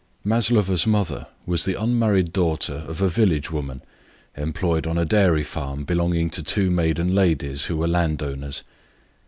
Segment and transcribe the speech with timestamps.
[0.23, 3.83] Maslova's mother was the unmarried daughter of a village woman,
[4.35, 8.63] employed on a dairy farm, which belonged to two maiden ladies who were landowners.